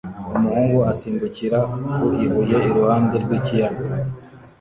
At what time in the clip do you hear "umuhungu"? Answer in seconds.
0.35-0.79